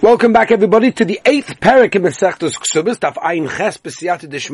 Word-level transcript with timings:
Welcome 0.00 0.32
back, 0.32 0.52
everybody, 0.52 0.92
to 0.92 1.04
the 1.04 1.20
eighth 1.24 1.58
parak 1.58 1.96
in 1.96 2.02
Masechtos 2.02 2.56
Ksubas, 2.56 3.00
Daf 3.00 3.14
Ayin 3.14 3.48
Ches. 3.48 4.48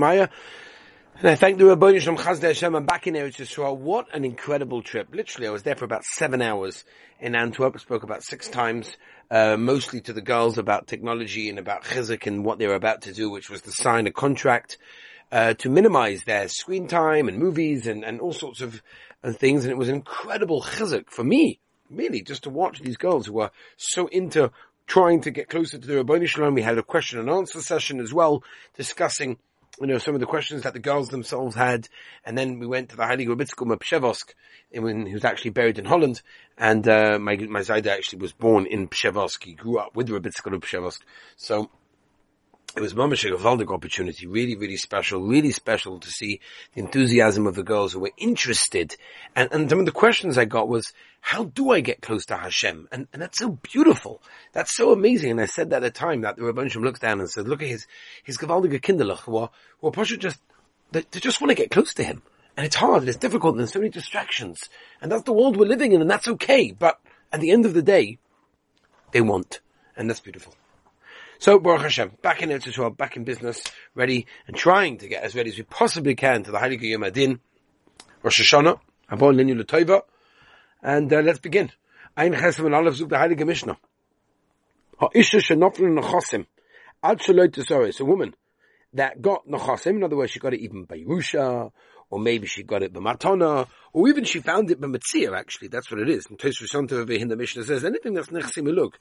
And 1.18 1.28
I 1.28 1.34
thank 1.34 1.58
the 1.58 1.66
Rabbi 1.66 1.98
Shalom 1.98 2.16
Chazdei 2.16 2.44
Hashem. 2.44 2.74
I'm 2.74 2.86
back 2.86 3.06
in 3.06 3.12
Eretz 3.12 3.36
Yisrael. 3.36 3.76
What 3.76 4.06
an 4.14 4.24
incredible 4.24 4.80
trip. 4.80 5.08
Literally, 5.12 5.46
I 5.46 5.50
was 5.50 5.62
there 5.62 5.76
for 5.76 5.84
about 5.84 6.02
seven 6.04 6.40
hours 6.40 6.82
in 7.20 7.34
Antwerp. 7.34 7.74
I 7.76 7.78
spoke 7.78 8.04
about 8.04 8.22
six 8.22 8.48
times, 8.48 8.96
uh, 9.30 9.58
mostly 9.58 10.00
to 10.00 10.14
the 10.14 10.22
girls 10.22 10.56
about 10.56 10.86
technology 10.86 11.50
and 11.50 11.58
about 11.58 11.84
chizuk 11.84 12.26
and 12.26 12.42
what 12.42 12.58
they 12.58 12.66
were 12.66 12.74
about 12.74 13.02
to 13.02 13.12
do, 13.12 13.28
which 13.28 13.50
was 13.50 13.60
to 13.62 13.70
sign 13.70 14.06
a 14.06 14.12
contract, 14.12 14.78
uh, 15.30 15.52
to 15.52 15.68
minimize 15.68 16.24
their 16.24 16.48
screen 16.48 16.88
time 16.88 17.28
and 17.28 17.38
movies 17.38 17.86
and, 17.86 18.02
and 18.02 18.18
all 18.22 18.32
sorts 18.32 18.62
of 18.62 18.82
uh, 19.22 19.30
things. 19.30 19.64
And 19.64 19.72
it 19.72 19.76
was 19.76 19.90
an 19.90 19.96
incredible 19.96 20.62
chizuk 20.62 21.10
for 21.10 21.22
me, 21.22 21.60
really, 21.90 22.22
just 22.22 22.44
to 22.44 22.50
watch 22.50 22.80
these 22.80 22.96
girls 22.96 23.26
who 23.26 23.34
were 23.34 23.50
so 23.76 24.06
into 24.06 24.50
trying 24.86 25.22
to 25.22 25.30
get 25.30 25.48
closer 25.48 25.78
to 25.78 25.86
the 25.86 25.96
Rabboni 25.96 26.26
Shalom. 26.26 26.54
We 26.54 26.62
had 26.62 26.78
a 26.78 26.82
question 26.82 27.18
and 27.18 27.30
answer 27.30 27.60
session 27.60 28.00
as 28.00 28.12
well, 28.12 28.42
discussing, 28.76 29.38
you 29.80 29.86
know, 29.86 29.98
some 29.98 30.14
of 30.14 30.20
the 30.20 30.26
questions 30.26 30.62
that 30.62 30.72
the 30.72 30.78
girls 30.78 31.08
themselves 31.08 31.56
had. 31.56 31.88
And 32.24 32.36
then 32.36 32.58
we 32.58 32.66
went 32.66 32.90
to 32.90 32.96
the 32.96 33.02
Heilige 33.02 33.28
Rabitzkel 33.28 33.76
Pshevosk, 33.78 34.34
and 34.72 34.84
when 34.84 35.06
he 35.06 35.14
was 35.14 35.24
actually 35.24 35.50
buried 35.50 35.78
in 35.78 35.84
Holland. 35.84 36.22
And, 36.58 36.86
uh, 36.86 37.18
my, 37.18 37.36
my 37.36 37.60
Zayda 37.60 37.88
actually 37.88 38.20
was 38.20 38.32
born 38.32 38.66
in 38.66 38.88
Pshevosk. 38.88 39.42
He 39.44 39.54
grew 39.54 39.78
up 39.78 39.96
with 39.96 40.08
Rabitzkel 40.08 40.60
Pshevosk. 40.60 41.00
So, 41.36 41.70
it 42.76 42.80
was 42.80 42.94
mamish 42.94 43.24
a 43.24 43.32
gewaldig 43.32 43.72
opportunity, 43.72 44.26
really, 44.26 44.56
really 44.56 44.76
special, 44.76 45.22
really 45.22 45.52
special 45.52 46.00
to 46.00 46.10
see 46.10 46.40
the 46.74 46.80
enthusiasm 46.80 47.46
of 47.46 47.54
the 47.54 47.62
girls 47.62 47.92
who 47.92 48.00
were 48.00 48.10
interested. 48.16 48.96
And, 49.36 49.52
and 49.52 49.70
some 49.70 49.78
of 49.78 49.86
the 49.86 49.92
questions 49.92 50.36
I 50.36 50.44
got 50.44 50.68
was, 50.68 50.92
how 51.20 51.44
do 51.44 51.70
I 51.70 51.80
get 51.80 52.02
close 52.02 52.26
to 52.26 52.36
Hashem? 52.36 52.88
And, 52.90 53.06
and 53.12 53.22
that's 53.22 53.38
so 53.38 53.50
beautiful. 53.50 54.20
That's 54.52 54.74
so 54.74 54.92
amazing. 54.92 55.30
And 55.30 55.40
I 55.40 55.46
said 55.46 55.70
that 55.70 55.84
at 55.84 55.94
the 55.94 55.98
time 55.98 56.22
that 56.22 56.36
the 56.36 56.42
Rabban 56.42 56.74
looks 56.82 56.98
down 56.98 57.20
and 57.20 57.30
said, 57.30 57.46
look 57.46 57.62
at 57.62 57.68
his, 57.68 57.86
his 58.24 58.38
gewaldige 58.38 58.80
kinderlach, 58.80 59.20
who 59.20 59.36
are, 59.36 59.50
who 59.80 59.88
are 59.88 60.04
just, 60.04 60.40
they, 60.90 61.04
they 61.12 61.20
just 61.20 61.40
want 61.40 61.50
to 61.50 61.54
get 61.54 61.70
close 61.70 61.94
to 61.94 62.04
him. 62.04 62.22
And 62.56 62.66
it's 62.66 62.76
hard, 62.76 63.02
and 63.02 63.08
it's 63.08 63.18
difficult, 63.18 63.54
and 63.54 63.60
there's 63.60 63.72
so 63.72 63.80
many 63.80 63.90
distractions. 63.90 64.68
And 65.00 65.10
that's 65.10 65.24
the 65.24 65.32
world 65.32 65.56
we're 65.56 65.66
living 65.66 65.92
in, 65.92 66.00
and 66.00 66.10
that's 66.10 66.28
okay. 66.28 66.70
But 66.70 67.00
at 67.32 67.40
the 67.40 67.50
end 67.50 67.66
of 67.66 67.74
the 67.74 67.82
day, 67.82 68.18
they 69.12 69.20
want. 69.20 69.60
And 69.96 70.08
that's 70.08 70.20
beautiful. 70.20 70.54
So, 71.38 71.58
Baruch 71.58 71.82
Hashem, 71.82 72.12
back 72.22 72.42
in 72.42 72.50
Eretz 72.50 72.62
Yisrael, 72.62 72.96
back 72.96 73.16
in 73.16 73.24
business, 73.24 73.62
ready, 73.94 74.26
and 74.46 74.56
trying 74.56 74.98
to 74.98 75.08
get 75.08 75.22
as 75.22 75.34
ready 75.34 75.50
as 75.50 75.58
we 75.58 75.64
possibly 75.64 76.14
can 76.14 76.44
to 76.44 76.52
the 76.52 76.58
Heilige 76.58 76.82
Yom 76.82 77.02
Adin, 77.02 77.40
Rosh 78.22 78.40
Hashanah, 78.40 78.78
Abon 79.10 79.34
Linu 79.34 79.58
L'Toiva, 79.58 80.02
and 80.82 81.12
uh, 81.12 81.20
let's 81.20 81.40
begin. 81.40 81.70
Ein 82.16 82.34
Chesem 82.34 82.66
and 82.66 82.74
Aleph 82.74 82.94
Zug 82.94 83.08
the 83.08 83.16
Heilige 83.16 83.44
Mishnah. 83.46 83.76
Ha'isha 85.00 85.40
shenoflu 85.40 85.98
nechosim, 85.98 86.46
ad 87.02 87.18
shaloi 87.18 87.48
tesoris, 87.48 88.00
a 88.00 88.04
woman 88.04 88.34
that 88.92 89.20
got 89.20 89.46
nechosim, 89.48 89.96
in 89.96 90.04
other 90.04 90.16
words, 90.16 90.30
she 90.30 90.38
got 90.38 90.54
it 90.54 90.60
even 90.60 90.84
by 90.84 90.96
Yerusha, 90.96 91.72
or 92.10 92.18
maybe 92.18 92.46
she 92.46 92.62
got 92.62 92.82
it 92.82 92.92
by 92.92 93.00
Matana, 93.00 93.66
or 93.92 94.08
even 94.08 94.24
she 94.24 94.40
found 94.40 94.70
it 94.70 94.80
by 94.80 94.88
Metzia, 94.88 95.36
actually, 95.36 95.68
that's 95.68 95.90
what 95.90 96.00
it 96.00 96.08
is. 96.08 96.26
And 96.26 96.38
Tosfos 96.38 96.72
Yontiv 96.72 96.92
over 96.92 97.12
here 97.12 97.26
the 97.26 97.36
Mishnah 97.36 97.64
says, 97.64 97.84
anything 97.84 98.14
that's 98.14 98.28
nechsim 98.28 98.72
look, 98.74 98.98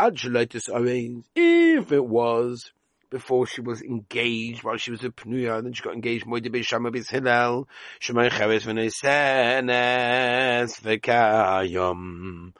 if 0.00 1.92
it 1.92 2.04
was 2.04 2.72
before 3.10 3.46
she 3.46 3.60
was 3.60 3.82
engaged, 3.82 4.62
while 4.62 4.76
she 4.76 4.90
was 4.90 5.02
a 5.02 5.08
Pnuya, 5.08 5.56
and 5.56 5.66
then 5.66 5.72
she 5.72 5.82
got 5.82 5.94
engaged, 5.94 6.26
Moide 6.26 6.46
Beishama 6.46 6.92
Bis 6.92 7.08
Hillel, 7.08 7.66
Shemay 8.00 8.30
Cheres 8.30 8.64
V'Neisenes 8.64 9.72
V'Kayom. 10.82 12.52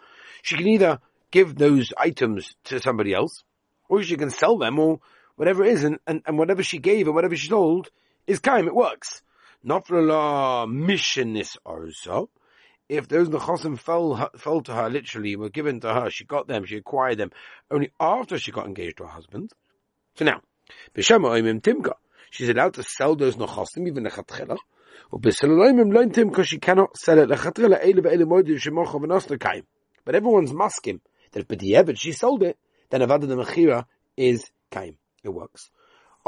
She 0.43 0.57
can 0.57 0.67
either 0.67 1.01
give 1.31 1.57
those 1.57 1.93
items 1.97 2.57
to 2.65 2.81
somebody 2.81 3.13
else, 3.13 3.45
or 3.89 4.03
she 4.03 4.17
can 4.17 4.31
sell 4.31 4.57
them, 4.59 4.79
or 4.79 5.01
whatever 5.37 5.65
it 5.65 5.73
is, 5.73 5.85
and, 5.85 5.99
and, 6.07 6.23
and 6.27 6.39
whatever 6.39 6.63
she 6.63 6.79
gave 6.79 7.07
or 7.09 7.13
whatever 7.13 7.37
she 7.37 7.49
sold 7.49 7.91
is 8.27 8.41
kaim, 8.41 8.67
it 8.67 8.75
works. 8.75 9.23
Not 9.63 9.87
for 9.87 9.99
a 9.99 10.03
law 10.03 10.67
missionis 10.67 11.57
also 11.65 12.31
if 12.89 13.07
those 13.07 13.29
nechosim 13.29 13.79
fell, 13.79 14.31
fell 14.37 14.63
to 14.63 14.75
her 14.75 14.89
literally, 14.89 15.37
were 15.37 15.51
given 15.51 15.81
to 15.81 15.93
her, 15.93 16.11
she 16.11 16.25
got 16.25 16.49
them, 16.49 16.65
she 16.65 16.77
acquired 16.77 17.19
them 17.19 17.31
only 17.71 17.91
after 18.01 18.39
she 18.39 18.51
got 18.51 18.67
engaged 18.67 18.97
to 18.97 19.05
her 19.05 19.11
husband. 19.11 19.53
So 20.15 20.25
now, 20.25 20.41
oimim 20.97 21.61
timka, 21.61 21.93
she's 22.31 22.49
allowed 22.49 22.75
to 22.75 22.83
sell 22.83 23.15
those 23.15 23.37
nechosim, 23.37 23.87
even 23.87 24.07
or 25.11 25.21
b'saloimim 25.21 25.93
loin 25.93 26.11
timka, 26.11 26.45
she 26.45 26.59
cannot 26.59 26.97
sell 26.97 27.19
it 27.19 27.31
ele 27.31 28.03
ve'ele 28.03 28.25
moedu 28.25 28.59
shemocha 28.59 28.95
v'nosna 28.95 29.39
kaim. 29.39 29.65
But 30.05 30.15
everyone's 30.15 30.53
masking 30.53 31.01
that 31.33 31.41
if 31.41 31.49
b'di'evet 31.49 31.99
she 31.99 32.13
sold 32.13 32.43
it, 32.43 32.59
then 32.91 33.03
avada 33.03 33.29
the 33.29 33.37
mechira 33.37 33.85
is 34.17 34.51
kaim. 34.71 34.97
It 35.23 35.29
works. 35.29 35.71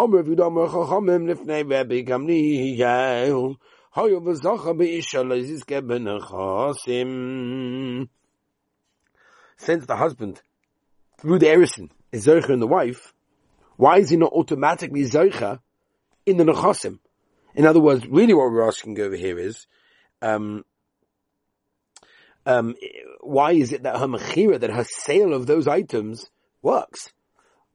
Omer 0.01 0.23
v'yudam 0.23 0.57
chachamim 0.67 1.29
lifnei 1.29 1.63
Rebbe 1.63 2.03
Gamliel, 2.11 3.57
since 9.59 9.85
the 9.85 9.97
husband, 9.97 10.41
through 11.19 11.39
the 11.39 11.47
erison, 11.47 11.91
is 12.13 12.27
Zercha 12.27 12.49
in 12.49 12.61
the 12.61 12.67
wife, 12.67 13.13
why 13.77 13.99
is 13.99 14.09
he 14.09 14.17
not 14.17 14.33
automatically 14.33 15.03
Zercha 15.03 15.59
in 16.25 16.39
the 16.39 16.45
Nechasim? 16.45 17.01
In 17.55 17.67
other 17.67 17.81
words, 17.81 18.07
really 18.07 18.33
what 18.33 18.51
we're 18.51 18.67
asking 18.67 18.99
over 19.01 19.17
here 19.17 19.39
is, 19.39 19.67
um, 20.23 20.65
um, 22.47 22.75
why 23.21 23.53
is 23.53 23.73
it 23.73 23.83
that 23.83 23.99
her 23.99 24.07
mechira, 24.07 24.61
that 24.61 24.71
her 24.71 24.85
sale 24.85 25.35
of 25.35 25.47
those 25.47 25.69
items 25.69 26.31
works? 26.63 27.13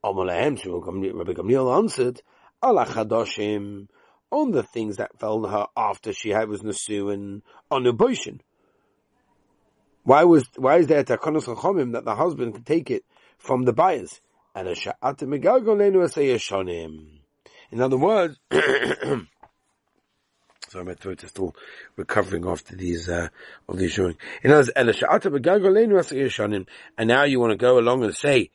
Rabbi 0.06 1.34
Gamliel 1.34 1.78
answered, 1.78 2.22
Allah 2.62 2.86
Chadoshim, 2.86 3.88
on 4.32 4.52
the 4.52 4.64
things 4.64 4.98
that 4.98 5.18
fell 5.20 5.42
to 5.42 5.48
her 5.48 5.66
after 5.76 6.14
she 6.14 6.30
had 6.30 6.48
was 6.50 6.62
Nasu 6.62 7.12
and 7.14 7.42
on 7.72 7.86
abortion. 7.88 8.42
Why 10.04 10.24
was 10.26 10.48
why 10.56 10.78
is 10.78 10.88
there 10.88 11.04
takonos 11.04 11.46
chachomim 11.46 11.94
that 11.94 12.06
the 12.06 12.16
husband 12.16 12.54
can 12.54 12.64
take 12.64 12.92
it 12.92 13.04
from 13.40 13.64
the 13.64 13.74
buyers? 13.74 14.22
And 14.54 14.68
In 17.72 17.82
other 17.82 17.98
words, 17.98 18.40
sorry, 20.70 20.86
my 20.86 20.94
throat 20.94 21.24
is 21.24 21.30
still 21.32 21.56
recovering 21.96 22.48
after 22.48 22.76
these 22.76 23.10
uh, 23.10 23.30
of 23.68 23.78
these 23.78 23.92
showing. 23.94 24.18
In 24.44 24.52
other 24.52 24.72
words, 24.76 24.96
and 26.98 27.08
now 27.08 27.24
you 27.24 27.40
want 27.40 27.52
to 27.52 27.58
go 27.58 27.80
along 27.80 28.04
and 28.04 28.16
say 28.16 28.52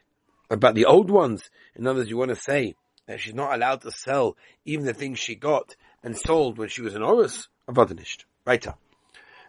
about 0.50 0.74
the 0.74 0.84
old 0.84 1.10
ones. 1.10 1.50
In 1.74 1.86
other 1.86 2.00
words, 2.00 2.10
you 2.10 2.16
want 2.16 2.30
to 2.30 2.36
say 2.36 2.74
that 3.06 3.20
she's 3.20 3.34
not 3.34 3.54
allowed 3.54 3.80
to 3.82 3.90
sell 3.90 4.36
even 4.64 4.84
the 4.84 4.94
things 4.94 5.18
she 5.18 5.34
got 5.34 5.76
and 6.02 6.16
sold 6.16 6.58
when 6.58 6.68
she 6.68 6.82
was 6.82 6.94
an 6.94 7.02
Oris, 7.02 7.48
aber 7.68 7.86
nicht. 7.94 8.24
Weiter. 8.46 8.74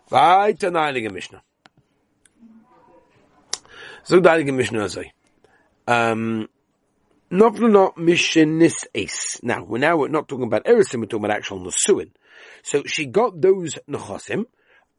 Weiter 0.10 0.72
Heilige 0.72 1.12
Mishnah. 1.12 1.42
So 4.04 4.20
Mishnah. 4.20 4.90
Um, 5.88 6.50
not 7.30 7.60
not 7.60 7.94
ace. 8.94 9.40
Now, 9.44 9.64
we're 9.64 9.78
now 9.78 9.98
we're 9.98 10.08
not 10.10 10.28
talking 10.28 10.46
about 10.46 10.66
Erisim, 10.66 11.00
we're 11.00 11.06
talking 11.06 11.26
about 11.26 11.38
actual 11.38 11.60
Nasuin. 11.60 12.12
So 12.64 12.84
she 12.86 13.06
got 13.06 13.40
those 13.40 13.80
Nechosim 13.90 14.46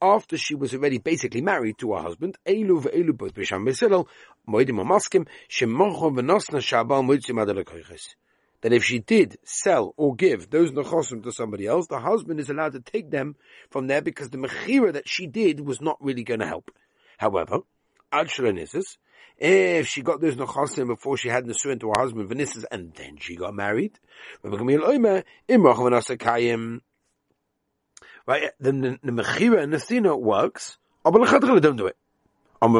after 0.02 0.36
she 0.36 0.54
was 0.56 0.74
already 0.74 0.98
basically 0.98 1.40
married 1.40 1.78
to 1.78 1.94
her 1.94 2.02
husband. 2.02 2.36
Elu 2.46 3.16
both 3.16 3.34
shabal 3.34 4.06
that 8.62 8.72
if 8.72 8.84
she 8.84 8.98
did 9.00 9.38
sell 9.44 9.92
or 9.96 10.14
give 10.14 10.48
those 10.50 10.70
nechosim 10.70 11.22
to 11.22 11.32
somebody 11.32 11.66
else, 11.66 11.88
the 11.88 11.98
husband 11.98 12.40
is 12.40 12.48
allowed 12.48 12.72
to 12.72 12.80
take 12.80 13.10
them 13.10 13.36
from 13.70 13.88
there 13.88 14.00
because 14.00 14.30
the 14.30 14.38
mechira 14.38 14.92
that 14.92 15.08
she 15.08 15.26
did 15.26 15.60
was 15.60 15.80
not 15.80 15.98
really 16.00 16.24
going 16.24 16.40
to 16.40 16.46
help. 16.46 16.70
However, 17.18 17.60
if 19.38 19.88
she 19.88 20.02
got 20.02 20.20
those 20.20 20.36
nechosim 20.36 20.86
before 20.86 21.16
she 21.16 21.28
had 21.28 21.44
nesuin 21.44 21.80
to 21.80 21.88
her 21.88 22.00
husband 22.00 22.30
and 22.70 22.94
then 22.94 23.16
she 23.18 23.34
got 23.36 23.54
married, 23.54 23.98
right? 28.26 28.50
The, 28.60 28.72
the 29.02 29.12
mechira 29.12 29.62
and 29.62 29.72
the 29.72 29.78
thina 29.78 30.18
works. 30.18 30.78
but 31.02 31.12
the 31.12 31.60
don't 31.60 31.76
do 31.76 31.86
it. 31.86 31.96
Since 32.62 32.78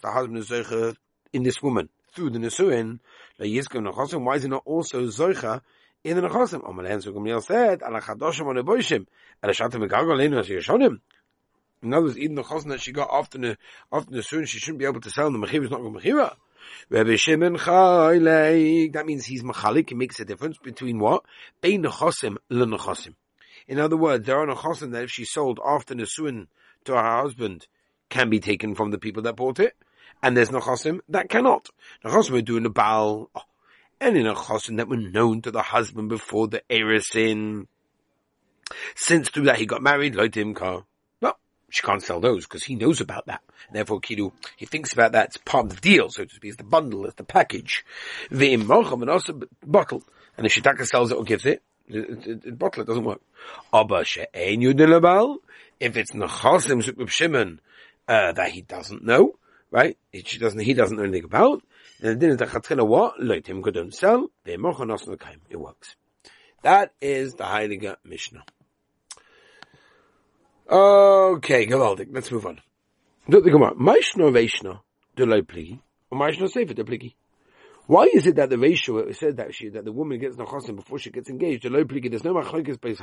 the 0.00 0.10
husband 0.10 0.38
is 0.38 0.48
Zoicha 0.48 0.96
in 1.32 1.42
this 1.42 1.62
woman 1.62 1.88
through 2.14 2.30
the 2.30 2.38
Nesuin, 2.38 3.00
why 3.36 4.34
is 4.36 4.42
he 4.42 4.48
not 4.48 4.62
also 4.64 5.02
Zoicha 5.06 5.60
in 6.04 6.16
the 6.16 6.22
Nechosim? 6.28 6.68
Omer 6.68 7.00
so 7.00 7.12
Gamliel 7.12 7.42
said, 7.42 7.82
Ala 7.82 8.00
Chadoshim 8.00 8.46
on 8.46 8.56
Eboishim, 8.56 9.06
Ala 9.42 9.52
Shatim 9.52 9.88
Megagalenu 9.88 10.38
as 10.38 10.48
Yeshonim. 10.48 11.00
In 11.82 11.92
other 11.92 12.06
words, 12.06 12.18
even 12.18 12.34
the 12.34 12.42
chosin 12.42 12.68
that 12.68 12.80
she 12.80 12.92
got 12.92 13.10
after 13.12 13.38
the 13.38 13.58
after 13.92 14.10
the 14.10 14.22
soon, 14.22 14.46
she 14.46 14.58
shouldn't 14.58 14.78
be 14.78 14.86
able 14.86 15.02
to 15.02 15.10
sell. 15.10 15.30
The 15.30 15.38
mechira 15.38 15.64
is 15.64 15.70
not 15.70 15.80
going 15.80 15.94
mechira. 15.94 16.34
Rabbi 16.90 17.16
Shimon 17.16 17.54
That 17.54 19.04
means 19.06 19.26
he's 19.26 19.42
machalik. 19.42 19.88
He 19.88 19.94
makes 19.94 20.20
a 20.20 20.24
difference 20.24 20.58
between 20.58 20.98
what 20.98 21.24
bein 21.60 21.82
nechosim 21.82 22.36
le 22.48 22.66
nechosim. 22.66 23.14
In 23.66 23.78
other 23.80 23.96
words, 23.96 24.26
there 24.26 24.38
are 24.38 24.46
nechosim 24.46 24.92
that 24.92 25.04
if 25.04 25.10
she 25.10 25.24
sold 25.24 25.58
after 25.64 25.94
nesuin 25.94 26.48
to 26.84 26.94
her 26.94 27.22
husband 27.22 27.66
can 28.10 28.30
be 28.30 28.40
taken 28.40 28.74
from 28.74 28.90
the 28.90 28.98
people 28.98 29.22
that 29.22 29.36
bought 29.36 29.58
it, 29.58 29.76
and 30.22 30.36
there's 30.36 30.50
Nechosim 30.50 31.00
that 31.08 31.28
cannot. 31.28 31.68
Nechosim 32.04 32.30
were 32.30 32.42
doing 32.42 32.66
a 32.66 32.70
Baal, 32.70 33.30
oh, 33.34 33.40
any 34.00 34.22
Nechosim 34.22 34.76
that 34.76 34.88
were 34.88 34.96
known 34.96 35.42
to 35.42 35.50
the 35.50 35.62
husband 35.62 36.08
before 36.08 36.48
the 36.48 36.62
Erisin. 36.70 37.66
Since 38.94 39.30
through 39.30 39.44
that 39.44 39.58
he 39.58 39.66
got 39.66 39.82
married, 39.82 40.14
Loitimka. 40.14 40.60
Well, 40.60 40.86
she 41.74 41.82
can't 41.82 42.00
sell 42.00 42.20
those 42.20 42.44
because 42.44 42.62
he 42.62 42.76
knows 42.76 43.00
about 43.00 43.26
that. 43.26 43.42
And 43.66 43.74
therefore, 43.74 43.98
Kidu, 43.98 44.30
he 44.56 44.64
thinks 44.64 44.92
about 44.92 45.10
that. 45.12 45.26
It's 45.26 45.38
part 45.38 45.66
of 45.66 45.74
the 45.74 45.80
deal, 45.80 46.08
so 46.08 46.24
to 46.24 46.32
speak. 46.32 46.50
It's 46.50 46.56
the 46.56 46.62
bundle, 46.62 47.04
it's 47.06 47.16
the 47.16 47.24
package. 47.24 47.84
The 48.30 48.54
and 48.54 48.70
also 49.10 49.40
bottle. 49.66 50.04
And 50.36 50.46
if 50.46 50.54
Shitaka 50.54 50.86
sells 50.86 51.10
it 51.10 51.16
or 51.16 51.24
gives 51.24 51.46
it, 51.46 51.64
the 51.88 52.54
bottle 52.56 52.82
it 52.82 52.86
doesn't 52.86 53.02
work. 53.02 53.20
If 55.80 55.96
it's 55.96 56.12
nechasim 56.12 56.96
with 56.96 57.10
Shimon, 57.10 57.60
uh, 58.06 58.30
that 58.32 58.50
he 58.52 58.60
doesn't 58.62 59.04
know, 59.04 59.36
right? 59.72 59.98
She 60.24 60.38
doesn't, 60.38 60.60
he 60.60 60.74
doesn't 60.74 60.96
know 60.96 61.02
anything 61.02 61.24
about, 61.24 61.64
then 61.98 62.20
the 62.20 62.28
din 62.28 62.36
the 62.36 62.46
chatchila 62.46 62.86
what? 62.86 63.18
Loitim 63.18 63.62
kodon 63.62 63.92
sell, 63.92 64.30
ve'mocha 64.46 64.86
nos 64.86 65.08
It 65.50 65.56
works. 65.56 65.96
That 66.62 66.92
is 67.00 67.34
the 67.34 67.42
Heilige 67.42 67.96
Mishnah. 68.04 68.44
Okay, 70.70 71.66
gewaldig. 71.66 72.08
Let's 72.10 72.30
move 72.30 72.46
on. 72.46 72.60
The 73.28 73.40
Gemara. 73.40 73.74
Maishno 73.74 74.30
veishno 74.32 74.80
de 75.14 75.26
lo 75.26 75.42
pligi, 75.42 75.78
or 76.10 76.18
maishno 76.18 76.48
sefer 76.48 76.72
de 76.72 76.84
pligi. 76.84 77.14
Why 77.86 78.04
is 78.14 78.26
it 78.26 78.36
that 78.36 78.48
the 78.48 78.56
ratio 78.56 79.12
said 79.12 79.36
that 79.36 79.54
she 79.54 79.68
that 79.68 79.84
the 79.84 79.92
woman 79.92 80.18
gets 80.18 80.36
nachasim 80.36 80.76
before 80.76 80.98
she 80.98 81.10
gets 81.10 81.28
engaged? 81.28 81.64
The 81.64 81.68
low 81.68 81.84
pligi, 81.84 82.08
there's 82.08 82.24
no 82.24 82.32
machlokes 82.32 82.78
beis 82.78 82.98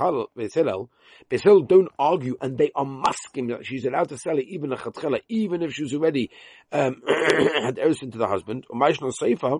Hillel. 0.55 0.89
Beis 1.29 1.67
don't 1.67 1.87
argue, 1.99 2.35
and 2.41 2.57
they 2.57 2.71
are 2.73 2.83
masking 2.83 3.49
that 3.49 3.63
she's 3.63 3.85
allowed 3.85 4.09
to 4.09 4.17
sell 4.17 4.39
it 4.39 4.45
even 4.47 4.73
a 4.73 4.77
chatchela, 4.77 5.19
even 5.29 5.61
if 5.61 5.73
she's 5.73 5.93
already 5.93 6.31
um, 6.71 7.03
had 7.07 7.75
erison 7.75 8.11
to 8.11 8.17
the 8.17 8.27
husband. 8.27 8.65
Or 8.71 8.79
maishno 8.79 9.13
sefer, 9.13 9.57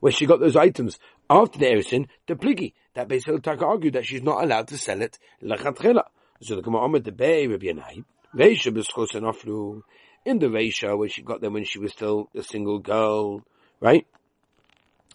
where 0.00 0.12
she 0.12 0.26
got 0.26 0.40
those 0.40 0.56
items 0.56 0.98
after 1.30 1.60
the 1.60 1.66
erison, 1.66 2.08
the 2.26 2.34
pligi 2.34 2.72
that 2.94 3.06
Beis 3.08 3.26
Hillel 3.26 3.42
argued 3.64 3.94
that 3.94 4.06
she's 4.06 4.22
not 4.22 4.42
allowed 4.42 4.66
to 4.68 4.76
sell 4.76 5.00
it 5.02 5.20
lachatchela. 5.40 6.02
So 6.40 6.54
the 6.54 6.62
Gemara 6.62 6.84
Omer 6.84 7.00
the 7.00 7.12
Bay 7.12 7.46
Rabbi 7.48 7.66
Yanai, 7.66 8.04
Reisha 8.34 8.72
b'schos 8.72 9.10
aflu 9.20 9.82
in 10.24 10.38
the 10.38 10.46
Reisha 10.46 10.96
where 10.96 11.08
she 11.08 11.22
got 11.22 11.40
them 11.40 11.54
when 11.54 11.64
she 11.64 11.78
was 11.78 11.92
still 11.92 12.28
a 12.36 12.42
single 12.42 12.78
girl, 12.78 13.42
right? 13.80 14.06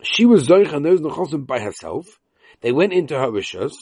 She 0.01 0.25
was 0.25 0.47
zoich 0.47 0.73
and 0.73 0.83
those 0.83 0.99
nechosim 0.99 1.45
by 1.47 1.59
herself. 1.59 2.19
They 2.59 2.73
went 2.73 2.91
into 2.91 3.17
her 3.17 3.27
rishas, 3.27 3.73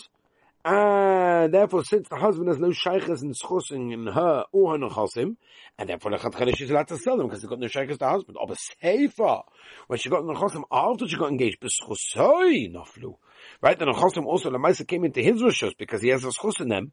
and 0.64 1.52
therefore, 1.52 1.84
since 1.84 2.08
the 2.10 2.16
husband 2.18 2.50
has 2.50 2.60
no 2.60 2.72
shaykhs 2.72 3.24
and 3.24 3.34
schossing 3.36 3.92
in 3.92 4.06
her 4.06 4.44
or 4.52 4.74
her 4.74 4.78
nechosim, 4.78 5.38
and 5.80 5.90
therefore 5.90 6.12
the 6.12 6.54
she's 6.56 6.70
allowed 6.70 6.90
to 6.90 6.98
sell 6.98 7.18
them 7.18 7.28
because 7.28 7.42
they've 7.42 7.50
got 7.50 7.60
no 7.60 7.68
shaykhs 7.68 7.98
to 7.98 8.08
husband. 8.08 8.38
Or 8.40 8.48
sefer 8.56 9.40
when 9.88 9.98
she 9.98 10.10
got 10.10 10.24
nechosim 10.24 10.64
after 10.72 11.08
she 11.08 11.18
got 11.18 11.32
engaged, 11.32 11.60
b'schosoi 11.60 12.72
naflu. 12.72 13.16
Right? 13.62 13.78
The 13.78 13.86
Nechosim 13.86 14.26
also, 14.26 14.50
Lamaisa 14.50 14.88
came 14.88 15.06
into 15.06 15.22
his 15.22 15.42
Rishos 15.42 15.78
because 15.78 16.02
he 16.02 16.10
has 16.10 16.24
a 16.24 16.28
schos 16.28 16.60
in 16.62 16.70
them. 16.70 16.92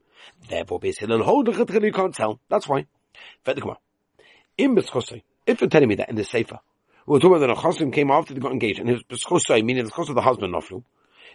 Therefore, 0.49 0.81
Beis 0.81 0.99
Hillel 0.99 1.23
hold 1.23 1.47
the 1.47 1.81
you 1.83 1.93
can't 1.93 2.15
tell. 2.15 2.41
That's 2.49 2.69
why. 2.69 2.87
If 3.47 5.61
you're 5.61 5.71
telling 5.71 5.89
me 5.89 5.95
that 5.97 6.11
in 6.11 6.17
the 6.17 6.25
Sefer, 6.25 6.59
we're 7.07 7.21
talking 7.21 7.43
about 7.43 7.47
the 7.47 7.61
Nechosim 7.61 7.93
came 7.93 8.11
after 8.11 8.35
they 8.35 8.41
got 8.41 8.53
engaged, 8.53 8.81
and 8.81 8.89
his 8.89 9.03
Beschosai, 9.03 9.65
meaning 9.65 9.85
the 9.85 9.91
schos 9.91 10.09
of 10.09 10.15
the 10.15 10.21
husband, 10.21 10.53
Naflu, 10.53 10.83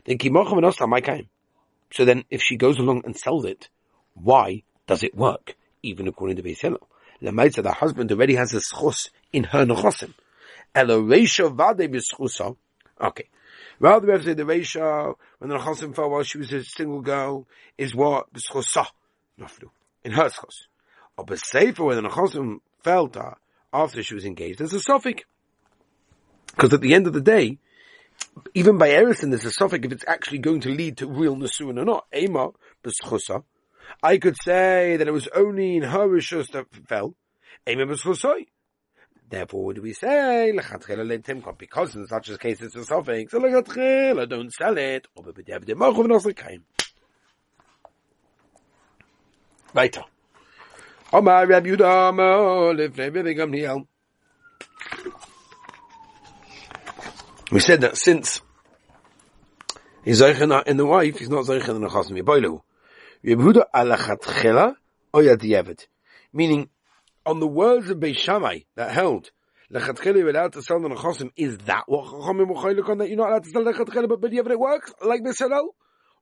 then 0.06 0.18
Kimochim 0.18 0.58
and 0.58 0.66
Osam, 0.66 0.90
my 0.90 1.02
came. 1.02 1.30
So 1.92 2.06
then, 2.06 2.26
if 2.30 2.42
she 2.42 2.58
goes 2.58 2.78
along 2.78 3.04
and 3.06 3.18
sells 3.18 3.46
it, 3.46 3.70
why 4.14 4.64
does 4.88 5.04
it 5.04 5.16
work? 5.16 5.56
Even 5.82 6.08
according 6.08 6.38
to 6.38 6.44
Beis 6.44 6.60
Hillel. 6.60 6.88
Lamaisa, 7.22 7.64
the 7.64 7.72
husband 7.72 8.12
already 8.12 8.36
has 8.36 8.54
a 8.54 8.58
schos 8.58 9.10
in 9.32 9.46
her 9.46 9.66
Nechosim. 9.66 10.14
Okay. 10.76 13.30
Rather, 13.84 14.08
we 14.08 14.14
have 14.14 14.22
to 14.22 14.28
say 14.28 14.34
the 14.34 14.44
Reisha, 14.44 15.14
when 15.40 15.50
the 15.50 15.58
Nechasim 15.58 15.94
fell 15.94 16.10
while 16.10 16.24
she 16.24 16.38
was 16.38 16.54
a 16.54 16.64
single 16.64 17.02
girl, 17.02 17.46
is 17.78 17.94
what? 17.94 18.32
B'schosa. 18.32 18.88
Naflu. 19.38 19.72
In 20.06 20.14
her 20.14 20.30
schos. 20.30 20.68
Or 21.18 21.26
B'sefer, 21.26 21.86
when 21.88 22.02
the 22.02 22.08
Nechasim 22.08 22.62
fell 22.82 23.10
to 23.10 23.20
her 23.20 23.36
after 23.74 24.02
she 24.02 24.16
was 24.16 24.24
engaged, 24.24 24.60
there's 24.60 24.72
a 24.72 24.80
suffix. 24.80 25.24
Because 26.46 26.72
at 26.72 26.80
the 26.80 26.94
end 26.94 27.08
of 27.08 27.14
the 27.14 27.20
day, 27.20 27.60
even 28.54 28.78
by 28.78 28.88
Erison, 28.88 29.32
there's 29.32 29.44
a 29.44 29.52
suffix 29.52 29.86
if 29.86 29.92
it's 29.92 30.06
actually 30.08 30.38
going 30.38 30.62
to 30.62 30.70
lead 30.70 30.96
to 31.00 31.08
real 31.08 31.36
Nasuin 31.36 31.78
or 31.78 31.84
not. 31.84 32.06
Ema, 32.16 32.52
B'schosa. 32.86 33.44
I 34.02 34.18
could 34.18 34.38
say 34.42 34.96
that 34.96 35.10
it 35.10 35.12
was 35.12 35.28
only 35.36 35.76
in 35.76 35.84
her 35.84 36.08
Rishos 36.08 36.50
that 36.52 36.68
fell. 36.88 37.16
Ema 37.68 37.86
B'schosoi. 37.86 38.46
Therefore, 39.34 39.74
do 39.74 39.82
we 39.82 39.94
say? 39.94 40.52
Because 40.52 41.96
in 41.96 42.06
such 42.06 42.30
a 42.30 42.38
case 42.38 42.62
it's 42.62 42.76
a 42.76 42.86
suffix. 42.86 43.32
So 43.32 43.40
don't 43.40 44.54
sell 44.54 44.78
it. 44.78 45.08
Reb 45.18 45.36
Yudah 51.66 52.14
Lifnei 52.78 53.36
Gamliel. 53.36 53.88
We 57.52 57.60
said 57.60 57.82
that 57.82 57.98
since 57.98 58.40
he's 60.06 60.22
zeichen 60.22 60.64
in 60.68 60.78
the 60.78 60.86
wife, 60.86 61.18
he's 61.18 61.30
not 61.30 61.46
zeichen 61.46 61.70
in 61.70 61.82
the 61.82 61.90
chasm 61.90 62.18
yiboilu. 62.18 62.62
Yehuda 63.26 63.64
alachatchela 63.74 64.76
oyad 65.12 65.88
Meaning, 66.32 66.70
on 67.26 67.40
the 67.40 67.48
words 67.48 67.90
of 67.90 67.98
Beis 67.98 68.18
Shammai 68.18 68.60
that 68.76 68.92
held 68.92 69.32
lechatchila 69.72 70.18
you're 70.18 70.30
allowed 70.30 70.54
to 70.54 70.62
sell 70.62 70.80
the 70.80 70.90
nechosim. 70.90 71.32
Is 71.36 71.58
that 71.60 71.84
what 71.88 72.06
Chachamim 72.06 72.48
were 72.48 72.92
on 72.92 72.98
that 73.00 73.08
you're 73.08 73.18
not 73.18 73.30
allowed 73.30 73.44
to 73.44 73.50
sell 73.50 73.64
lechatchila, 73.64 74.10
but 74.10 74.22
b'diavad 74.22 74.52
it 74.52 74.60
works 74.60 74.94
like 75.04 75.22
Beis 75.24 75.42
oh? 75.42 75.76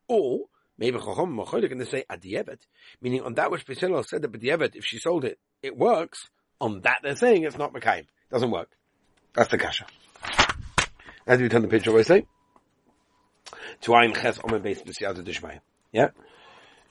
Or 0.07 0.45
maybe 0.77 0.97
Chachamim 0.97 1.37
were 1.37 1.67
and 1.67 1.81
they 1.81 1.85
say 1.85 2.05
adiavad, 2.09 2.59
meaning 3.01 3.21
on 3.21 3.33
that 3.35 3.51
which 3.51 3.65
Beis 3.65 4.07
said 4.07 4.21
that 4.21 4.31
b'diavad 4.31 4.75
if 4.75 4.85
she 4.85 4.99
sold 4.99 5.25
it, 5.25 5.39
it 5.61 5.77
works. 5.77 6.29
On 6.59 6.81
that 6.81 6.99
they're 7.01 7.15
saying 7.15 7.43
it's 7.43 7.57
not 7.57 7.73
Mekayim, 7.73 8.05
doesn't 8.29 8.51
work. 8.51 8.69
That's 9.33 9.49
the 9.49 9.57
kasha. 9.57 9.87
As 11.25 11.39
we 11.39 11.49
turn 11.49 11.63
the 11.63 11.67
picture, 11.67 11.91
we 11.91 12.03
say 12.03 12.25
to 13.81 13.95
Ein 13.95 14.13
Ches 14.13 14.39
Omer 14.43 14.59
Beis 14.59 14.83
B'Siyata 14.85 15.23
Dishmaya. 15.23 15.59
Yeah. 15.91 16.09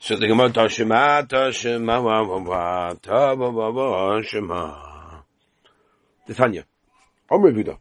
So 0.03 0.17
the 0.17 0.27
Gemara 0.27 0.49
Tashima 0.49 1.29
Tashima 1.29 2.03
Wa 2.03 2.27
Wa 2.27 2.39
Wa 2.39 2.95
Ta 2.95 3.35
Wa 3.35 3.51
Wa 3.51 3.71
Wa 3.71 4.23
Shema. 4.23 5.23
The 6.27 6.33
Tanya. 6.33 6.65
Omer 7.31 7.53
Buddha. 7.53 7.77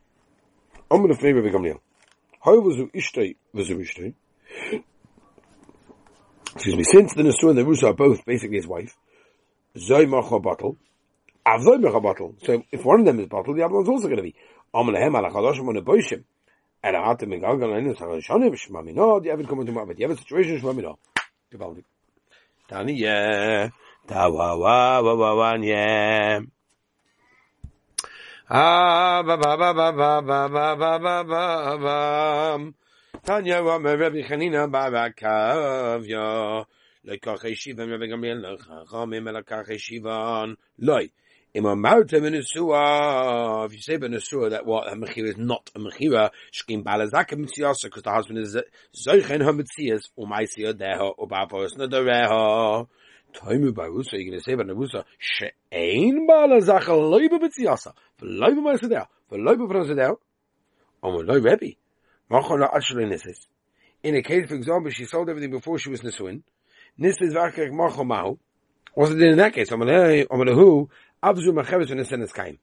Omer 0.91 1.07
the 1.07 1.13
Fnei 1.13 1.33
Rabbi 1.33 1.47
Gamliel. 1.47 1.79
How 2.41 2.59
was 2.59 2.75
you 2.75 2.91
Ishtay 2.93 3.37
was 3.53 3.69
you 3.69 3.77
Ishtay? 3.77 4.13
Excuse 6.55 6.75
me. 6.75 6.83
Since 6.83 7.13
the 7.13 7.23
Nesur 7.23 7.51
and 7.51 7.57
the 7.57 7.63
Rusa 7.63 7.85
are 7.85 7.93
both 7.93 8.25
basically 8.25 8.57
his 8.57 8.67
wife, 8.67 8.97
Zoy 9.77 10.05
Bottle, 10.43 10.75
Avzoy 11.47 11.81
Bottle. 12.03 12.35
So 12.43 12.65
if 12.69 12.83
one 12.83 12.99
of 12.99 13.05
them 13.05 13.21
is 13.21 13.27
bottle, 13.27 13.53
the 13.55 13.63
other 13.63 13.75
one's 13.75 13.87
also 13.87 14.09
going 14.09 14.17
to 14.17 14.23
be. 14.23 14.35
And 14.73 14.97
I 16.97 17.07
had 17.07 17.19
to 17.19 17.27
make 17.27 17.41
you 17.41 17.47
haven't. 20.67 20.99
Gewaltig. 21.51 21.83
Tanya, 22.69 23.71
Tawawa, 24.05 25.01
Wawawanye. 25.01 26.45
Ah, 28.47 29.23
ba 29.25 29.37
ba 29.37 29.57
ba 29.57 29.73
ba 29.73 29.91
ba 29.91 30.21
ba 30.21 30.47
ba 30.47 30.75
ba 30.77 30.97
ba 30.99 31.23
ba 31.23 31.77
ba. 31.81 32.71
Tanya, 33.25 33.61
Wame, 33.63 33.97
rebi 33.97 34.21
Chanina, 34.23 34.69
ben 34.69 34.93
Akavya. 34.93 36.65
לקח 37.05 37.43
ישיבן 37.43 37.93
רבי 37.93 38.07
גמליאל 38.07 38.53
לחכמים 38.53 39.27
ולקח 39.27 39.69
ישיבן. 39.69 40.53
לוי. 40.79 41.07
If 41.51 41.63
you 41.63 41.71
say 43.81 43.97
Benisua 43.97 44.51
that 44.51 44.67
what? 44.67 44.87
A 44.87 44.95
Mechira 44.95 45.29
is 45.29 45.37
not 45.37 45.71
a 45.73 45.79
Mechira, 45.79 46.29
Shkim 46.53 46.83
Balazaka 46.83 47.33
Mitziyasa, 47.33 47.85
because 47.85 48.03
the 48.03 48.11
husband 48.11 48.37
is 48.37 48.55
Zoichen 48.95 49.43
her 49.43 49.53
Mitziyas, 49.53 50.11
Umaisiya 50.15 50.73
Deha, 50.75 51.11
Ubavoros 51.17 51.75
Nadareha. 51.75 52.87
Toimu 53.33 53.71
Barusa, 53.71 54.13
you're 54.13 54.29
going 54.29 54.39
to 54.39 54.41
say 54.41 54.55
Benarusa, 54.55 55.05
Shein 55.19 56.27
Balazaka 56.27 56.89
Loiba 56.89 57.39
Mitziyasa, 57.39 57.93
Loiba 58.21 58.61
Maisadel, 58.61 59.07
Loiba 59.31 59.67
Brasadel, 59.67 60.17
Omo 61.03 61.25
Loi 61.25 61.39
Rebbe, 61.39 61.77
Machona 62.31 62.71
Ashrin 62.71 63.11
Nisis. 63.11 63.47
In 64.03 64.15
a 64.15 64.21
case, 64.21 64.47
for 64.47 64.55
example, 64.55 64.91
she 64.91 65.05
sold 65.05 65.29
everything 65.29 65.51
before 65.51 65.79
she 65.79 65.89
was 65.89 66.01
Nisuin, 66.01 66.43
Nisis 66.99 67.33
Vakak 67.33 67.71
Machomahu, 67.71 68.37
Was 68.95 69.11
it 69.11 69.21
in 69.21 69.37
that 69.37 69.53
case, 69.53 69.69
Omalehu, 69.69 70.89
when 71.21 71.99
it's 71.99 72.11
in 72.11 72.21
his 72.21 72.31
kaim. 72.31 72.59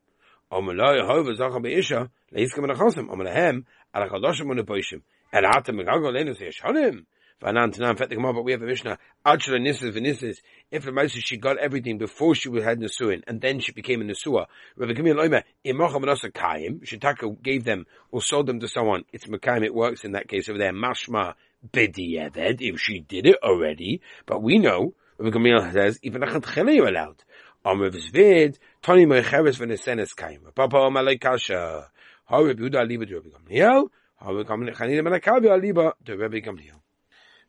Omeloi 0.52 1.06
hove 1.06 1.36
zacha 1.36 1.60
beisha 1.60 2.08
leiskem 2.32 2.64
menachosim. 2.64 3.08
Omelehem 3.08 3.64
ala 3.94 4.08
chadoshim 4.08 4.46
unepoishim. 4.46 5.02
El 5.32 5.42
hatem 5.42 5.80
megago 5.80 6.12
lenu 6.12 6.36
seyashonim. 6.36 7.04
Vanan 7.42 7.70
Tanan 7.70 7.98
Fet 7.98 8.08
the 8.08 8.14
Gemara, 8.14 8.32
but 8.32 8.44
we 8.44 8.52
have 8.52 8.62
a 8.62 8.64
Mishnah. 8.64 8.96
Achla 9.26 9.60
Nisas 9.60 9.94
Venisis. 9.94 10.38
If 10.70 10.84
the 10.84 10.92
Moses 10.92 11.22
she 11.22 11.36
got 11.36 11.58
everything 11.58 11.98
before 11.98 12.34
she 12.34 12.48
had 12.62 12.80
Nisuin, 12.80 13.22
and 13.26 13.42
then 13.42 13.60
she 13.60 13.72
became 13.72 14.00
a 14.00 14.04
Nisua. 14.04 14.46
Rabbi 14.74 14.94
Gimel 14.94 15.16
Oimer, 15.16 15.42
Imacham 15.66 16.02
Nasa 16.04 16.32
Kayim, 16.32 16.82
Shitaka 16.82 17.42
gave 17.42 17.64
them 17.64 17.84
or 18.10 18.22
sold 18.22 18.46
them 18.46 18.60
to 18.60 18.68
someone. 18.68 19.04
It's 19.12 19.26
Makayim, 19.26 19.66
it 19.66 19.74
works 19.74 20.02
in 20.04 20.12
that 20.12 20.28
case 20.28 20.48
over 20.48 20.58
there. 20.58 20.72
Mashma 20.72 21.34
Bedieved, 21.70 22.38
if 22.38 22.80
she 22.80 23.00
did 23.00 23.26
it 23.26 23.36
already. 23.42 24.00
But 24.24 24.42
we 24.42 24.56
know, 24.56 24.94
Rabbi 25.18 25.36
Gamil 25.36 25.72
says, 25.74 25.98
even 26.02 26.22
a 26.22 26.26
Chantchele 26.26 26.74
you're 26.74 26.88
allowed. 26.88 27.22
Am 27.66 27.80
wir 27.80 27.92
wird 27.92 28.60
Tony 28.80 29.06
mei 29.06 29.24
Harris 29.24 29.58
wenn 29.58 29.72
es 29.72 29.82
sen 29.82 29.98
es 29.98 30.14
kein. 30.14 30.40
Papa 30.54 30.88
mal 30.88 31.18
kasha. 31.18 31.90
Habe 32.26 32.54
du 32.54 32.70
da 32.70 32.82
liebe 32.82 33.06
du 33.06 33.20
bekommen. 33.20 33.50
Ja, 33.50 33.82
habe 34.18 34.44
kommen 34.44 34.72
kann 34.72 34.88
ich 34.88 35.02
mir 35.02 35.10
da 35.10 35.18
kabe 35.18 35.48
lieber 35.56 35.96
du 36.04 36.16
wer 36.16 36.28
bekommen 36.28 36.58
hier. 36.58 36.80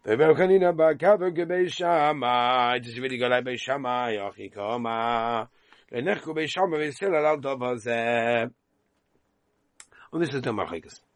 Wer 0.04 0.18
wer 0.18 0.34
kann 0.34 0.50
ich 0.50 0.66
aber 0.66 0.96
kabe 0.96 1.32
gebe 1.32 1.70
shama. 1.70 2.80
Das 2.80 2.96
will 2.96 3.14
ich 3.14 3.20
gleich 3.20 3.44
bei 3.44 3.58
shama 3.58 4.10
ja 4.10 4.32
ich 4.36 4.52
komma. 4.52 5.52
Wenn 5.92 6.08
ich 6.08 6.26
gebe 6.26 6.48
shama 6.48 6.80
wir 6.80 6.92
sel 6.94 7.14
al 7.14 7.40
da 7.40 7.60
was. 7.60 7.86
Und 10.10 10.22
das 10.22 10.34
ist 10.34 10.44
der 10.44 10.54
Machikes. 10.54 11.07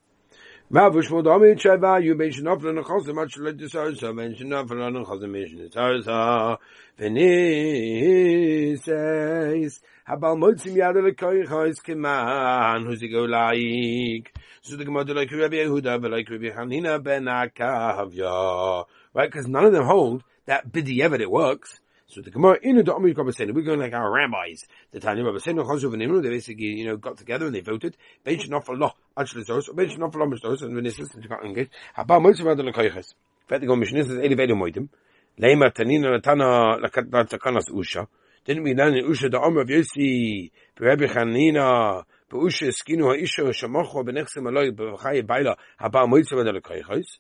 Mavush 0.72 1.12
mod 1.12 1.26
amit 1.26 1.60
shava 1.60 2.02
you 2.02 2.16
mention 2.16 2.48
of 2.48 2.62
the 2.62 2.72
chazim 2.72 3.14
much 3.14 3.38
let 3.40 3.58
this 3.58 3.76
also 3.76 4.14
mention 4.14 4.54
of 4.54 4.70
the 4.70 4.76
chazim 4.76 5.30
mention 5.30 5.60
it 5.60 5.76
also 5.76 6.58
veni 6.98 8.78
says 8.78 9.82
habal 10.08 10.38
motzim 10.38 10.78
yad 10.78 10.96
le 10.96 11.12
koy 11.12 11.44
chayz 11.44 11.82
keman 11.84 12.86
who's 12.86 13.02
go 13.02 13.24
like? 13.26 14.34
So 14.62 14.78
the 14.78 14.86
gemara 14.86 15.14
like 15.14 15.30
Rabbi 15.30 15.58
Yehuda 15.58 16.02
but 16.02 16.10
like 16.10 16.30
Rabbi 16.30 16.52
Hanina 16.52 17.04
ben 17.04 17.26
Akavya 17.26 18.86
right? 19.14 19.30
Because 19.30 19.50
none 19.50 19.66
of 19.66 19.74
them 19.74 19.84
hold 19.84 20.24
that 20.46 20.72
bidi 20.72 21.02
it 21.20 21.30
works 21.30 21.82
so 22.12 22.22
the 22.22 22.30
Gemara 22.30 22.58
in 22.62 22.76
the 22.76 22.94
Amir 22.94 23.14
Kabbalah, 23.14 23.54
we're 23.54 23.62
going 23.62 23.80
like 23.80 23.94
our 23.94 24.12
rabbis. 24.12 24.66
The 24.92 25.00
Tanya 25.00 25.24
Rabbi 25.24 25.38
Senu 25.38 25.66
Chazuv 25.66 25.94
and 25.94 26.02
they 26.24 26.30
basically, 26.30 26.66
you 26.66 26.86
know, 26.86 26.98
got 26.98 27.18
together 27.18 27.46
and 27.46 27.56
they 27.56 27.62
voted. 27.62 27.96
And 28.26 28.38
and 28.38 28.54
engaged. 31.46 31.72
Haba 31.98 32.20
Moshe 32.20 32.42
Vadal 32.42 32.74
Koyches. 32.74 33.14
Fet 33.48 33.62
Mishnah 33.62 34.04
says, 34.04 34.18
Eli 34.18 34.36
Moidim. 34.36 34.90
Leima 35.40 35.72
Tanina 35.74 36.20
Latana 36.20 37.70
Usha. 37.70 38.08
Didn't 38.44 38.64
we 38.64 38.74
learn 38.74 38.96
in 38.96 39.06
Usha 39.06 39.32
the 39.32 39.40
Amr 39.40 39.62
of 39.62 39.70
Yossi, 39.70 40.52
Rabbi 40.78 41.06
Chanina, 41.06 42.04
Ha'isha 42.30 42.72
Baila, 45.26 45.58
Haba 45.80 46.08
Moshe 46.08 46.34
Vadal 46.34 46.60
Koyches. 46.62 47.20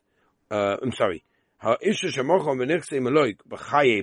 Uh, 0.49 0.75
I'm 0.81 0.91
sorry. 0.91 1.23
Ha'isha 1.59 2.11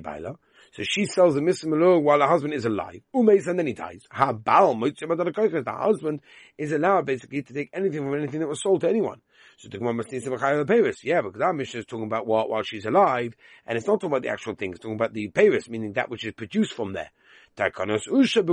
Baila. 0.02 0.38
So 0.72 0.82
she 0.82 1.06
sells 1.06 1.36
a 1.36 1.40
mismalur 1.40 2.00
while 2.02 2.20
her 2.20 2.28
husband 2.28 2.54
is 2.54 2.64
alive. 2.64 3.00
Umeis 3.14 3.46
and 3.46 3.58
then 3.58 3.66
he 3.66 3.72
dies. 3.72 4.06
The 4.10 5.64
husband 5.66 6.20
is 6.56 6.72
allowed 6.72 7.06
basically 7.06 7.42
to 7.42 7.52
take 7.52 7.70
anything 7.72 8.04
from 8.04 8.14
anything 8.14 8.40
that 8.40 8.48
was 8.48 8.62
sold 8.62 8.82
to 8.82 8.88
anyone. 8.88 9.20
So 9.56 9.68
the 9.68 9.78
Gemara 9.78 9.94
must 9.94 10.12
need 10.12 10.22
Paris. 10.66 11.02
Yeah, 11.02 11.22
because 11.22 11.40
that 11.40 11.54
mission 11.54 11.80
is 11.80 11.86
talking 11.86 12.06
about 12.06 12.26
what 12.26 12.48
while 12.48 12.62
she's 12.62 12.86
alive, 12.86 13.34
and 13.66 13.76
it's 13.76 13.86
not 13.86 14.00
talking 14.00 14.12
about 14.12 14.22
the 14.22 14.28
actual 14.28 14.54
thing, 14.54 14.70
it's 14.70 14.80
talking 14.80 14.94
about 14.94 15.14
the 15.14 15.28
Paris, 15.28 15.68
meaning 15.68 15.94
that 15.94 16.10
which 16.10 16.24
is 16.24 16.32
produced 16.32 16.74
from 16.74 16.92
there. 16.92 17.10
Takanos 17.56 18.06
Usha 18.06 18.46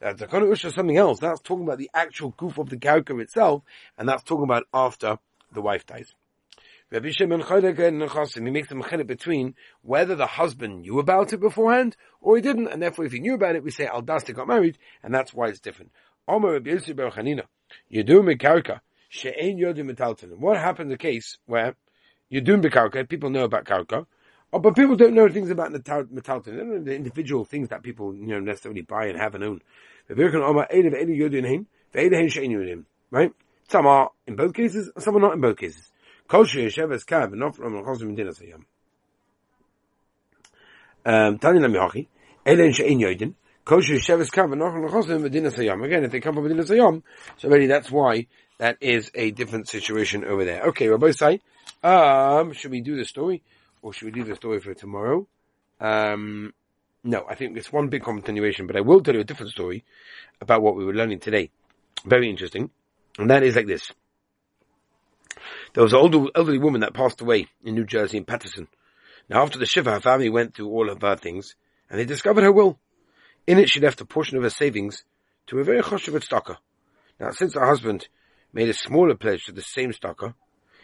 That 0.00 0.16
Takanos 0.16 0.50
Usha 0.50 0.64
is 0.64 0.74
something 0.74 0.96
else. 0.96 1.18
That's 1.20 1.40
talking 1.42 1.64
about 1.64 1.78
the 1.78 1.90
actual 1.92 2.30
goof 2.30 2.56
of 2.56 2.70
the 2.70 2.78
karka 2.78 3.20
itself, 3.20 3.62
and 3.98 4.08
that's 4.08 4.22
talking 4.22 4.44
about 4.44 4.64
after 4.72 5.18
the 5.52 5.60
wife 5.60 5.84
dies. 5.86 6.14
Rabbi 6.90 7.10
Shimon 7.10 7.42
mechane 7.42 9.06
between 9.06 9.54
whether 9.82 10.16
the 10.16 10.26
husband 10.26 10.80
knew 10.80 10.98
about 10.98 11.32
it 11.32 11.40
beforehand 11.40 11.96
or 12.20 12.36
he 12.36 12.42
didn't, 12.42 12.68
and 12.68 12.82
therefore 12.82 13.04
if 13.04 13.12
he 13.12 13.20
knew 13.20 13.34
about 13.34 13.54
it, 13.54 13.62
we 13.62 13.70
say 13.70 13.86
Al 13.86 14.02
Dasti 14.02 14.34
got 14.34 14.48
married, 14.48 14.76
and 15.02 15.14
that's 15.14 15.32
why 15.32 15.48
it's 15.48 15.60
different. 15.60 15.92
Omer 16.26 16.54
Rabbi 16.54 16.70
Yossi 16.70 16.96
Bar 16.96 17.10
Chanina, 17.10 17.44
Yedum 17.92 18.34
Mekarka, 18.34 18.80
She'en 19.08 19.58
Yodim 19.58 19.90
Metalton. 19.90 20.38
What 20.38 20.56
happened 20.56 20.86
in 20.86 20.92
the 20.92 20.98
case 20.98 21.38
where 21.46 21.76
Yedum 22.32 22.64
Mekarka, 22.64 23.08
people 23.08 23.30
know 23.30 23.44
about 23.44 23.64
Karka, 23.64 24.06
Oh, 24.52 24.58
but 24.58 24.74
people 24.74 24.96
don't 24.96 25.14
know 25.14 25.28
things 25.28 25.50
about 25.50 25.70
metalton. 25.72 26.44
They 26.44 26.56
don't 26.56 26.70
know 26.70 26.82
the 26.82 26.94
individual 26.94 27.44
things 27.44 27.68
that 27.68 27.84
people, 27.84 28.14
you 28.14 28.26
know, 28.26 28.40
necessarily 28.40 28.82
buy 28.82 29.06
and 29.06 29.16
have 29.16 29.36
and 29.36 29.44
own. 29.44 29.60
Right? 33.12 33.32
Some 33.68 33.86
are 33.86 34.10
in 34.26 34.36
both 34.36 34.54
cases, 34.54 34.90
some 34.98 35.16
are 35.16 35.20
not 35.20 35.34
in 35.34 35.40
both 35.40 35.56
cases. 35.56 35.92
Kosher 36.30 36.60
Yesheves 36.60 37.04
Kav, 37.04 37.32
not 37.32 37.56
from 37.56 37.72
Chosim 37.82 38.10
Medina 38.10 38.30
Sayam. 38.30 38.62
Um, 41.04 41.38
Tani 41.40 41.58
Lam 41.58 41.72
Yochi, 41.72 42.06
Elen 42.46 42.72
She'in 42.72 43.00
Yoidin, 43.00 43.34
Kosher 43.64 43.94
Yesheves 43.94 44.30
Kav, 44.30 44.56
not 44.56 44.70
from 44.70 44.88
Chosim 44.88 45.22
Medina 45.22 45.50
Sayam. 45.50 45.84
Again, 45.84 46.04
if 46.04 46.12
they 46.12 46.20
come 46.20 46.36
from 46.36 46.44
Medina 46.44 46.62
Sayam, 46.62 47.02
so 47.36 47.48
really 47.48 47.66
that's 47.66 47.90
why 47.90 48.28
that 48.58 48.76
is 48.80 49.10
a 49.16 49.32
different 49.32 49.68
situation 49.68 50.24
over 50.24 50.44
there. 50.44 50.62
Okay, 50.68 50.86
Rabbi 50.86 51.10
say, 51.10 51.40
um, 51.82 52.52
should 52.52 52.70
we 52.70 52.80
do 52.80 52.94
the 52.94 53.04
story? 53.04 53.42
Or 53.82 53.92
should 53.92 54.06
we 54.06 54.12
leave 54.12 54.28
the 54.28 54.36
story 54.36 54.60
for 54.60 54.72
tomorrow? 54.72 55.26
Um, 55.80 56.54
no, 57.02 57.24
I 57.28 57.34
think 57.34 57.56
it's 57.56 57.72
one 57.72 57.88
big 57.88 58.04
continuation, 58.04 58.68
but 58.68 58.76
I 58.76 58.82
will 58.82 59.00
tell 59.00 59.14
you 59.14 59.22
a 59.22 59.24
different 59.24 59.50
story 59.50 59.84
about 60.40 60.62
what 60.62 60.76
we 60.76 60.84
were 60.84 60.94
learning 60.94 61.18
today. 61.18 61.50
Very 62.04 62.30
interesting. 62.30 62.70
And 63.18 63.30
that 63.30 63.42
is 63.42 63.56
like 63.56 63.66
this. 63.66 63.90
There 65.72 65.82
was 65.82 65.92
an 65.92 65.98
older, 66.00 66.26
elderly 66.34 66.58
woman 66.58 66.80
that 66.80 66.94
passed 66.94 67.20
away 67.20 67.46
in 67.62 67.74
New 67.74 67.84
Jersey 67.84 68.16
in 68.18 68.24
Paterson. 68.24 68.68
Now 69.28 69.42
after 69.42 69.58
the 69.58 69.66
Shiva, 69.66 69.92
her 69.92 70.00
family 70.00 70.28
went 70.28 70.54
through 70.54 70.68
all 70.68 70.90
of 70.90 71.02
her 71.02 71.16
things 71.16 71.54
and 71.88 71.98
they 71.98 72.04
discovered 72.04 72.42
her 72.42 72.52
will. 72.52 72.78
In 73.46 73.58
it, 73.58 73.70
she 73.70 73.80
left 73.80 74.00
a 74.00 74.04
portion 74.04 74.36
of 74.36 74.42
her 74.42 74.50
savings 74.50 75.04
to 75.46 75.58
a 75.58 75.64
very 75.64 75.82
choshevet 75.82 76.26
stocker. 76.26 76.56
Now 77.18 77.30
since 77.30 77.54
her 77.54 77.66
husband 77.66 78.08
made 78.52 78.68
a 78.68 78.74
smaller 78.74 79.14
pledge 79.14 79.44
to 79.44 79.52
the 79.52 79.62
same 79.62 79.92
stocker, 79.92 80.34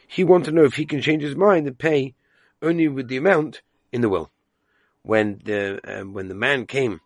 he 0.06 0.22
wanted 0.22 0.46
to 0.46 0.52
know 0.52 0.64
if 0.64 0.74
he 0.74 0.86
can 0.86 1.00
change 1.00 1.22
his 1.22 1.36
mind 1.36 1.66
and 1.66 1.78
pay 1.78 2.14
only 2.62 2.86
with 2.88 3.08
the 3.08 3.16
amount 3.16 3.62
in 3.90 4.00
the 4.00 4.08
will. 4.08 4.30
When 5.02 5.40
the, 5.44 5.80
um, 5.84 6.12
when 6.12 6.28
the 6.28 6.34
man 6.34 6.66
came 6.66 7.00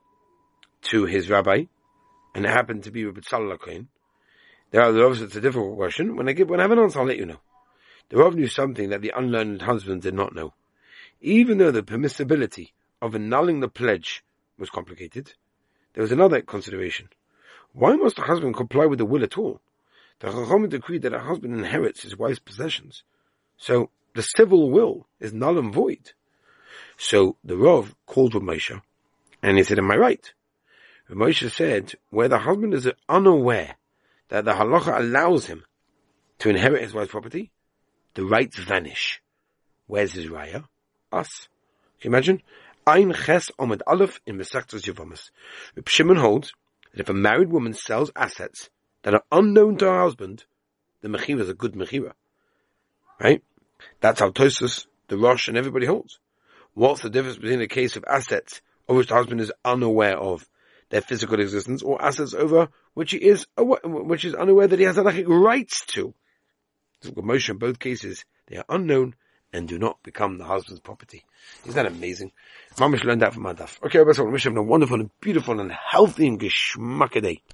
to 0.83 1.05
his 1.05 1.29
rabbi, 1.29 1.65
and 2.35 2.45
it 2.45 2.51
happened 2.51 2.85
to 2.85 2.91
be 2.91 3.05
Rabbi 3.05 3.21
Kohen, 3.21 3.89
there 4.71 4.83
are 4.83 4.89
obviously 4.89 5.27
it's 5.27 5.37
a 5.37 5.41
difficult 5.41 5.77
question. 5.77 6.17
When 6.17 6.29
I 6.29 6.33
get 6.33 6.49
when 6.49 6.61
I 6.61 6.65
have 6.65 6.71
an 6.71 6.79
answer, 6.79 7.01
I'll 7.01 7.07
let 7.07 7.19
you 7.19 7.27
know. 7.27 7.41
The 8.11 8.19
Rav 8.19 8.35
knew 8.35 8.49
something 8.49 8.91
that 8.91 9.03
the 9.03 9.13
unlearned 9.17 9.63
husband 9.63 10.03
did 10.03 10.15
not 10.15 10.35
know. 10.35 10.53
Even 11.21 11.59
though 11.59 11.71
the 11.71 11.83
permissibility 11.83 12.73
of 13.01 13.15
annulling 13.15 13.61
the 13.61 13.69
pledge 13.69 14.23
was 14.59 14.69
complicated, 14.69 15.33
there 15.95 16.03
was 16.03 16.13
another 16.13 16.41
consideration. 16.43 17.09
Why 17.73 17.95
must 17.95 18.17
the 18.17 18.23
husband 18.23 18.57
comply 18.57 18.87
with 18.87 18.99
the 18.99 19.05
will 19.05 19.23
at 19.23 19.39
all? 19.39 19.61
The 20.19 20.31
Chacham 20.31 20.69
decreed 20.69 21.03
that 21.03 21.15
a 21.15 21.21
husband 21.21 21.55
inherits 21.55 22.03
his 22.03 22.17
wife's 22.17 22.41
possessions. 22.41 23.05
So 23.57 23.91
the 24.15 24.23
civil 24.23 24.71
will 24.71 25.07
is 25.21 25.33
null 25.33 25.59
and 25.59 25.73
void. 25.73 26.13
So 26.97 27.37
the 27.45 27.57
Rav 27.57 27.95
called 28.07 28.35
Moshe 28.35 28.83
and 29.43 29.57
he 29.57 29.65
said, 29.65 29.79
am 29.79 29.91
I 29.91 29.97
right? 29.97 30.33
Moshe 31.09 31.51
said, 31.51 31.95
where 32.11 32.29
the 32.29 32.39
husband 32.39 32.75
is 32.75 32.91
unaware 33.09 33.77
that 34.29 34.45
the 34.45 34.53
halacha 34.53 34.99
allows 34.99 35.47
him 35.47 35.65
to 36.39 36.51
inherit 36.51 36.83
his 36.83 36.95
wife's 36.95 37.11
property, 37.11 37.51
the 38.15 38.25
rights 38.25 38.59
vanish. 38.59 39.21
Where's 39.87 40.13
his 40.13 40.27
raya? 40.27 40.65
Us. 41.13 41.49
Can 42.01 42.11
you 42.11 42.17
imagine? 42.17 42.43
Ein 42.87 43.13
ches 43.13 43.51
omid 43.59 43.83
aleph 43.87 44.21
in 44.27 44.39
Mesachtas 44.39 44.83
Yavamas. 44.83 45.31
Reb 45.77 45.89
Shimon 45.89 46.17
holds 46.17 46.53
that 46.93 47.01
if 47.01 47.09
a 47.09 47.15
married 47.15 47.51
woman 47.51 47.75
sells 47.75 48.11
assets 48.17 48.71
that 49.03 49.15
are 49.15 49.25
unknown 49.31 49.77
to 49.79 49.87
her 49.87 50.03
husband, 50.03 50.45
the 51.03 51.09
mechira 51.09 51.41
is 51.41 51.49
a 51.49 51.55
good 51.55 51.75
mechira. 51.75 52.13
Right? 53.21 53.43
That's 54.01 54.21
how 54.21 54.31
Tosfos, 54.31 54.87
the 55.09 55.19
Rosh, 55.19 55.49
and 55.49 55.57
everybody 55.57 55.87
holds. 55.87 56.19
What's 56.75 57.03
the 57.03 57.11
difference 57.11 57.37
between 57.37 57.61
a 57.61 57.69
case 57.69 57.97
of 57.97 58.05
assets 58.09 58.61
of 58.89 58.97
which 58.97 59.09
the 59.09 59.15
husband 59.15 59.41
is 59.41 59.53
unaware 59.65 60.17
of 60.17 60.49
their 60.89 61.01
physical 61.01 61.41
existence 61.41 61.83
or 61.83 62.03
assets 62.03 62.35
over 62.35 62.69
which 62.95 63.13
he 63.13 63.19
is 63.19 63.47
aware, 63.57 63.81
which 63.85 64.25
is 64.25 64.35
unaware 64.35 64.67
that 64.67 64.79
he 64.79 64.85
has 64.85 64.97
halachic 64.97 65.29
rights 65.29 65.85
to? 65.87 66.15
So 67.03 67.11
Moshe, 67.13 67.49
in 67.49 67.57
both 67.57 67.79
cases, 67.79 68.25
they 68.47 68.57
are 68.57 68.65
unknown 68.69 69.15
and 69.53 69.67
do 69.67 69.79
not 69.79 70.03
become 70.03 70.39
the 70.39 70.45
husband's 70.45 70.81
property. 70.81 71.25
Isn't 71.65 71.75
that 71.75 71.87
amazing? 71.87 72.33
Mamish 72.77 73.05
learned 73.05 73.23
that 73.23 73.35
from 73.35 73.45
Adaf. 73.45 73.83
Okay, 73.85 73.99
Rabbi, 73.99 74.21
I 74.21 74.25
wish 74.25 74.47
a 74.47 74.63
wonderful 74.63 75.01
and 75.01 75.11
beautiful 75.21 75.59
and 75.61 75.73
healthy 75.73 76.27
and 76.29 76.39
geschmack 76.39 77.21
day. 77.21 77.43